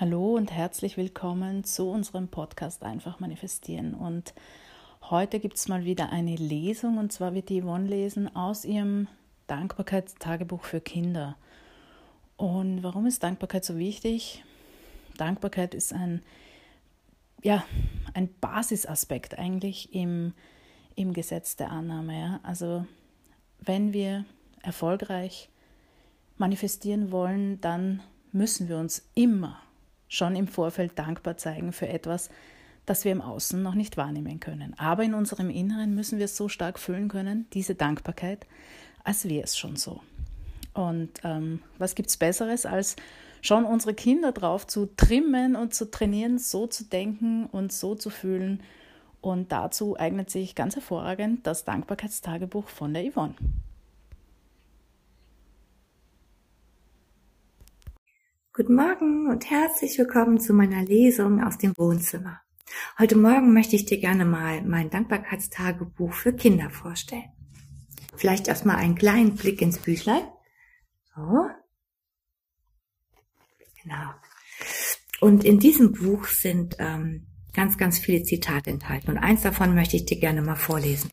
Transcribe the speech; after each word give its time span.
Hallo 0.00 0.36
und 0.36 0.52
herzlich 0.52 0.96
willkommen 0.96 1.64
zu 1.64 1.90
unserem 1.90 2.28
Podcast 2.28 2.84
Einfach 2.84 3.18
manifestieren. 3.18 3.94
Und 3.94 4.32
heute 5.10 5.40
gibt 5.40 5.56
es 5.56 5.66
mal 5.66 5.84
wieder 5.84 6.12
eine 6.12 6.36
Lesung 6.36 6.98
und 6.98 7.12
zwar 7.12 7.34
wird 7.34 7.48
die 7.48 7.62
Yvonne 7.62 7.88
lesen 7.88 8.32
aus 8.36 8.64
ihrem 8.64 9.08
Dankbarkeitstagebuch 9.48 10.62
für 10.62 10.80
Kinder. 10.80 11.36
Und 12.36 12.84
warum 12.84 13.06
ist 13.06 13.24
Dankbarkeit 13.24 13.64
so 13.64 13.76
wichtig? 13.76 14.44
Dankbarkeit 15.16 15.74
ist 15.74 15.92
ein, 15.92 16.22
ja, 17.42 17.64
ein 18.14 18.32
Basisaspekt 18.40 19.36
eigentlich 19.36 19.92
im, 19.92 20.32
im 20.94 21.12
Gesetz 21.12 21.56
der 21.56 21.72
Annahme. 21.72 22.16
Ja? 22.16 22.40
Also 22.44 22.86
wenn 23.58 23.92
wir 23.92 24.26
erfolgreich 24.62 25.48
manifestieren 26.36 27.10
wollen, 27.10 27.60
dann 27.60 28.00
müssen 28.30 28.68
wir 28.68 28.78
uns 28.78 29.04
immer 29.16 29.60
schon 30.08 30.36
im 30.36 30.48
Vorfeld 30.48 30.98
dankbar 30.98 31.36
zeigen 31.36 31.72
für 31.72 31.88
etwas, 31.88 32.30
das 32.86 33.04
wir 33.04 33.12
im 33.12 33.20
Außen 33.20 33.62
noch 33.62 33.74
nicht 33.74 33.96
wahrnehmen 33.96 34.40
können. 34.40 34.74
Aber 34.78 35.04
in 35.04 35.14
unserem 35.14 35.50
Inneren 35.50 35.94
müssen 35.94 36.18
wir 36.18 36.24
es 36.24 36.36
so 36.36 36.48
stark 36.48 36.78
fühlen 36.78 37.08
können, 37.08 37.46
diese 37.52 37.74
Dankbarkeit, 37.74 38.46
als 39.04 39.28
wäre 39.28 39.44
es 39.44 39.56
schon 39.56 39.76
so. 39.76 40.00
Und 40.74 41.10
ähm, 41.24 41.60
was 41.76 41.94
gibt 41.94 42.08
es 42.08 42.16
Besseres, 42.16 42.64
als 42.64 42.96
schon 43.42 43.64
unsere 43.64 43.94
Kinder 43.94 44.32
drauf 44.32 44.66
zu 44.66 44.86
trimmen 44.96 45.56
und 45.56 45.74
zu 45.74 45.90
trainieren, 45.90 46.38
so 46.38 46.66
zu 46.66 46.84
denken 46.84 47.46
und 47.46 47.72
so 47.72 47.94
zu 47.94 48.10
fühlen. 48.10 48.62
Und 49.20 49.52
dazu 49.52 49.98
eignet 49.98 50.30
sich 50.30 50.54
ganz 50.54 50.76
hervorragend 50.76 51.46
das 51.46 51.64
Dankbarkeitstagebuch 51.64 52.68
von 52.68 52.94
der 52.94 53.10
Yvonne. 53.10 53.34
Guten 58.58 58.74
Morgen 58.74 59.28
und 59.28 59.48
herzlich 59.48 59.96
willkommen 60.00 60.40
zu 60.40 60.52
meiner 60.52 60.82
Lesung 60.82 61.44
aus 61.44 61.58
dem 61.58 61.72
Wohnzimmer. 61.76 62.40
Heute 62.98 63.14
Morgen 63.14 63.52
möchte 63.54 63.76
ich 63.76 63.84
dir 63.84 64.00
gerne 64.00 64.24
mal 64.24 64.62
mein 64.62 64.90
Dankbarkeitstagebuch 64.90 66.12
für 66.12 66.32
Kinder 66.32 66.68
vorstellen. 66.68 67.30
Vielleicht 68.16 68.48
erstmal 68.48 68.74
einen 68.74 68.96
kleinen 68.96 69.36
Blick 69.36 69.62
ins 69.62 69.78
Büchlein. 69.78 70.24
So. 71.14 71.46
Genau. 73.84 74.10
Und 75.20 75.44
in 75.44 75.60
diesem 75.60 75.92
Buch 75.92 76.24
sind 76.24 76.74
ähm, 76.80 77.28
ganz, 77.54 77.78
ganz 77.78 78.00
viele 78.00 78.24
Zitate 78.24 78.70
enthalten. 78.70 79.12
Und 79.12 79.18
eins 79.18 79.42
davon 79.42 79.76
möchte 79.76 79.94
ich 79.94 80.04
dir 80.04 80.18
gerne 80.18 80.42
mal 80.42 80.56
vorlesen. 80.56 81.12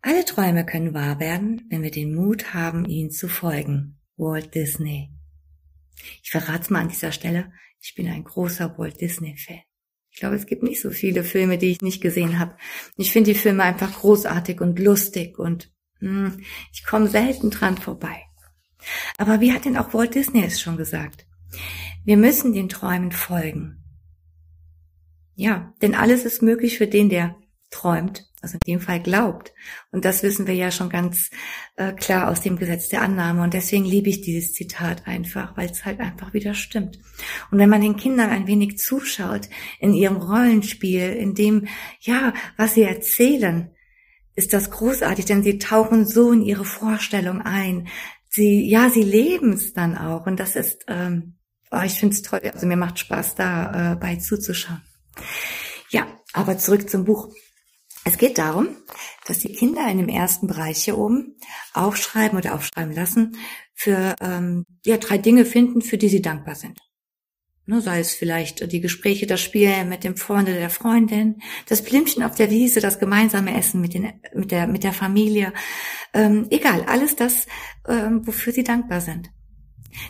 Alle 0.00 0.24
Träume 0.24 0.64
können 0.64 0.94
wahr 0.94 1.18
werden, 1.18 1.66
wenn 1.70 1.82
wir 1.82 1.90
den 1.90 2.14
Mut 2.14 2.54
haben, 2.54 2.84
ihnen 2.84 3.10
zu 3.10 3.26
folgen. 3.26 3.98
Walt 4.16 4.54
Disney. 4.54 5.10
Ich 6.22 6.30
verrate 6.30 6.72
mal 6.72 6.80
an 6.80 6.88
dieser 6.88 7.12
Stelle, 7.12 7.52
ich 7.80 7.94
bin 7.94 8.08
ein 8.08 8.24
großer 8.24 8.78
Walt 8.78 9.00
Disney-Fan. 9.00 9.60
Ich 10.10 10.20
glaube, 10.20 10.36
es 10.36 10.46
gibt 10.46 10.62
nicht 10.62 10.80
so 10.80 10.90
viele 10.90 11.24
Filme, 11.24 11.58
die 11.58 11.72
ich 11.72 11.82
nicht 11.82 12.00
gesehen 12.00 12.38
habe. 12.38 12.56
Ich 12.96 13.12
finde 13.12 13.32
die 13.32 13.38
Filme 13.38 13.64
einfach 13.64 13.92
großartig 13.92 14.60
und 14.60 14.78
lustig 14.78 15.38
und 15.38 15.72
mh, 16.00 16.28
hm, 16.28 16.44
ich 16.72 16.84
komme 16.84 17.08
selten 17.08 17.50
dran 17.50 17.76
vorbei. 17.76 18.24
Aber 19.18 19.40
wie 19.40 19.52
hat 19.52 19.64
denn 19.64 19.76
auch 19.76 19.92
Walt 19.92 20.14
Disney 20.14 20.44
es 20.44 20.60
schon 20.60 20.76
gesagt? 20.76 21.26
Wir 22.04 22.16
müssen 22.16 22.52
den 22.52 22.68
Träumen 22.68 23.12
folgen. 23.12 23.82
Ja, 25.34 25.74
denn 25.82 25.94
alles 25.94 26.24
ist 26.24 26.42
möglich 26.42 26.78
für 26.78 26.86
den, 26.86 27.08
der 27.08 27.36
träumt 27.74 28.28
also 28.44 28.58
in 28.62 28.74
dem 28.74 28.80
Fall 28.80 29.00
glaubt. 29.00 29.52
Und 29.90 30.04
das 30.04 30.22
wissen 30.22 30.46
wir 30.46 30.54
ja 30.54 30.70
schon 30.70 30.90
ganz 30.90 31.30
äh, 31.76 31.92
klar 31.92 32.28
aus 32.28 32.42
dem 32.42 32.58
Gesetz 32.58 32.88
der 32.88 33.00
Annahme. 33.00 33.42
Und 33.42 33.54
deswegen 33.54 33.86
liebe 33.86 34.10
ich 34.10 34.20
dieses 34.20 34.52
Zitat 34.52 35.06
einfach, 35.06 35.56
weil 35.56 35.70
es 35.70 35.84
halt 35.84 35.98
einfach 35.98 36.34
wieder 36.34 36.52
stimmt. 36.52 36.98
Und 37.50 37.58
wenn 37.58 37.70
man 37.70 37.80
den 37.80 37.96
Kindern 37.96 38.28
ein 38.28 38.46
wenig 38.46 38.76
zuschaut 38.76 39.48
in 39.80 39.94
ihrem 39.94 40.16
Rollenspiel, 40.16 41.10
in 41.12 41.34
dem, 41.34 41.66
ja, 42.00 42.34
was 42.58 42.74
sie 42.74 42.82
erzählen, 42.82 43.70
ist 44.36 44.52
das 44.52 44.70
großartig, 44.70 45.24
denn 45.24 45.42
sie 45.42 45.58
tauchen 45.58 46.06
so 46.06 46.30
in 46.30 46.42
ihre 46.42 46.66
Vorstellung 46.66 47.40
ein. 47.40 47.88
Sie, 48.28 48.68
ja, 48.68 48.90
sie 48.90 49.04
leben 49.04 49.54
es 49.54 49.72
dann 49.72 49.96
auch. 49.96 50.26
Und 50.26 50.38
das 50.38 50.54
ist, 50.54 50.84
ähm, 50.88 51.36
oh, 51.70 51.80
ich 51.82 51.94
finde 51.94 52.14
es 52.14 52.22
toll. 52.22 52.40
Also 52.52 52.66
mir 52.66 52.76
macht 52.76 52.98
Spaß, 52.98 53.36
da 53.36 53.92
äh, 53.92 53.96
bei 53.96 54.16
zuzuschauen. 54.16 54.82
Ja, 55.88 56.06
aber 56.34 56.58
zurück 56.58 56.90
zum 56.90 57.04
Buch. 57.04 57.32
Es 58.04 58.18
geht 58.18 58.36
darum, 58.36 58.68
dass 59.26 59.38
die 59.38 59.52
Kinder 59.52 59.90
in 59.90 59.96
dem 59.96 60.08
ersten 60.08 60.46
Bereich 60.46 60.84
hier 60.84 60.98
oben 60.98 61.36
aufschreiben 61.72 62.38
oder 62.38 62.54
aufschreiben 62.54 62.94
lassen, 62.94 63.36
für 63.72 64.14
ähm, 64.20 64.66
ja, 64.84 64.98
drei 64.98 65.18
Dinge 65.18 65.44
finden, 65.44 65.80
für 65.80 65.98
die 65.98 66.10
sie 66.10 66.22
dankbar 66.22 66.54
sind. 66.54 66.78
Ne, 67.66 67.80
sei 67.80 68.00
es 68.00 68.14
vielleicht 68.14 68.70
die 68.72 68.82
Gespräche, 68.82 69.26
das 69.26 69.40
Spiel 69.40 69.86
mit 69.86 70.04
dem 70.04 70.18
Freund 70.18 70.48
oder 70.48 70.58
der 70.58 70.68
Freundin, 70.68 71.40
das 71.66 71.82
Plimpchen 71.82 72.22
auf 72.22 72.34
der 72.34 72.50
Wiese, 72.50 72.80
das 72.80 72.98
gemeinsame 72.98 73.56
Essen 73.56 73.80
mit, 73.80 73.94
den, 73.94 74.12
mit, 74.34 74.50
der, 74.50 74.66
mit 74.66 74.84
der 74.84 74.92
Familie. 74.92 75.54
Ähm, 76.12 76.46
egal, 76.50 76.84
alles 76.84 77.16
das, 77.16 77.46
ähm, 77.88 78.26
wofür 78.26 78.52
sie 78.52 78.64
dankbar 78.64 79.00
sind. 79.00 79.30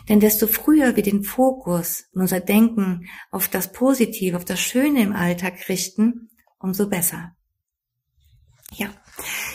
Denn 0.09 0.19
desto 0.19 0.47
früher 0.47 0.97
wir 0.97 1.03
den 1.03 1.23
Fokus 1.23 2.09
und 2.11 2.21
unser 2.21 2.41
Denken 2.41 3.07
auf 3.31 3.47
das 3.47 3.71
Positive, 3.71 4.35
auf 4.35 4.43
das 4.43 4.59
Schöne 4.59 5.01
im 5.01 5.13
Alltag 5.13 5.69
richten, 5.69 6.29
umso 6.59 6.89
besser. 6.89 7.35
Ja, 8.71 8.89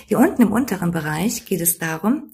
hier 0.07 0.19
unten 0.19 0.43
im 0.43 0.53
unteren 0.53 0.93
Bereich 0.93 1.45
geht 1.45 1.61
es 1.61 1.79
darum, 1.79 2.31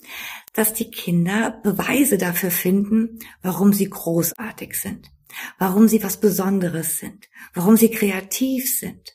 dass 0.52 0.72
die 0.72 0.90
Kinder 0.90 1.60
Beweise 1.62 2.18
dafür 2.18 2.50
finden, 2.50 3.18
warum 3.42 3.72
sie 3.72 3.90
großartig 3.90 4.78
sind, 4.78 5.10
warum 5.58 5.88
sie 5.88 6.02
was 6.02 6.18
Besonderes 6.18 6.98
sind, 6.98 7.28
warum 7.54 7.76
sie 7.76 7.90
kreativ 7.90 8.78
sind 8.78 9.14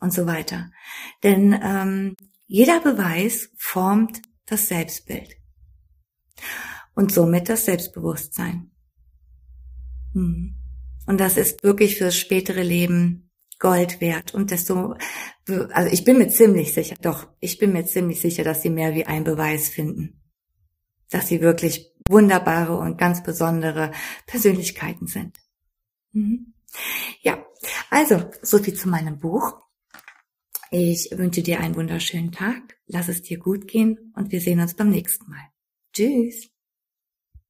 und 0.00 0.12
so 0.12 0.26
weiter. 0.26 0.70
Denn 1.22 1.58
ähm, 1.62 2.16
jeder 2.46 2.80
Beweis 2.80 3.50
formt 3.56 4.22
das 4.46 4.68
Selbstbild 4.68 5.36
und 6.94 7.12
somit 7.12 7.48
das 7.48 7.64
Selbstbewusstsein. 7.64 8.70
Hm. 10.12 10.56
Und 11.06 11.18
das 11.18 11.36
ist 11.36 11.62
wirklich 11.62 11.96
fürs 11.96 12.16
spätere 12.16 12.62
Leben 12.62 13.31
Gold 13.62 14.00
wert 14.00 14.34
und 14.34 14.50
desto, 14.50 14.96
also 15.46 15.92
ich 15.92 16.02
bin 16.02 16.18
mir 16.18 16.26
ziemlich 16.26 16.74
sicher, 16.74 16.96
doch, 17.00 17.28
ich 17.38 17.58
bin 17.58 17.72
mir 17.72 17.86
ziemlich 17.86 18.20
sicher, 18.20 18.42
dass 18.42 18.60
sie 18.60 18.70
mehr 18.70 18.92
wie 18.96 19.06
ein 19.06 19.22
Beweis 19.22 19.68
finden. 19.68 20.20
Dass 21.10 21.28
sie 21.28 21.40
wirklich 21.40 21.94
wunderbare 22.08 22.76
und 22.76 22.98
ganz 22.98 23.22
besondere 23.22 23.92
Persönlichkeiten 24.26 25.06
sind. 25.06 25.38
Mhm. 26.10 26.54
Ja, 27.20 27.46
also, 27.88 28.28
so 28.42 28.58
viel 28.58 28.74
zu 28.74 28.88
meinem 28.88 29.20
Buch. 29.20 29.60
Ich 30.72 31.10
wünsche 31.12 31.42
dir 31.42 31.60
einen 31.60 31.76
wunderschönen 31.76 32.32
Tag, 32.32 32.80
lass 32.86 33.06
es 33.06 33.22
dir 33.22 33.38
gut 33.38 33.68
gehen 33.68 34.12
und 34.16 34.32
wir 34.32 34.40
sehen 34.40 34.58
uns 34.58 34.74
beim 34.74 34.90
nächsten 34.90 35.30
Mal. 35.30 35.50
Tschüss. 35.92 36.51